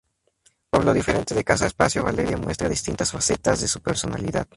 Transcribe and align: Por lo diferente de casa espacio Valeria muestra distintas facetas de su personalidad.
Por 0.71 0.83
lo 0.83 0.93
diferente 0.95 1.35
de 1.35 1.43
casa 1.43 1.67
espacio 1.67 2.03
Valeria 2.03 2.35
muestra 2.35 2.67
distintas 2.67 3.11
facetas 3.11 3.61
de 3.61 3.67
su 3.67 3.81
personalidad. 3.83 4.47